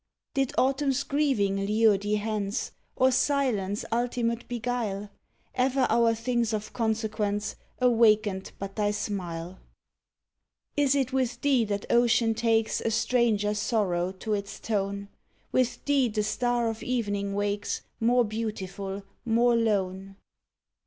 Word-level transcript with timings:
Did 0.33 0.51
Autumn's 0.57 1.03
grieving 1.03 1.63
lure 1.63 1.95
thee 1.95 2.15
hence, 2.15 2.71
Or 2.95 3.11
silence 3.11 3.85
ultimate 3.91 4.47
beguile"? 4.47 5.11
Ever 5.53 5.85
our 5.91 6.15
things 6.15 6.53
of 6.53 6.73
consequence 6.73 7.55
Awakened 7.79 8.51
but 8.57 8.77
thy 8.77 8.89
smile. 8.89 9.59
132 10.75 10.75
PERSONAL 10.75 10.75
POEMS 10.87 10.89
Is 10.89 10.95
it 10.95 11.13
with 11.13 11.41
thee 11.43 11.65
that 11.65 11.91
ocean 11.93 12.33
takes 12.33 12.81
A 12.81 12.89
stranger 12.89 13.53
sorrow 13.53 14.11
to 14.13 14.33
its 14.33 14.59
tone*? 14.59 15.07
With 15.51 15.85
thee 15.85 16.07
the 16.07 16.23
star 16.23 16.67
of 16.67 16.81
evening 16.81 17.35
wakes 17.35 17.83
More 17.99 18.25
beautiful, 18.25 19.03
more 19.23 19.55
lone? 19.55 20.15